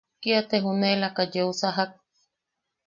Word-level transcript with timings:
Kia 0.21 0.39
te 0.49 0.55
juneʼelaka 0.63 1.23
yeu 1.33 1.51
sajak. 1.59 1.91